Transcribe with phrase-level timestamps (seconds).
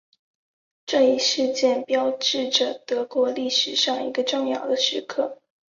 [0.87, 5.37] 这一事件标志着德国历史上一个重要的时刻。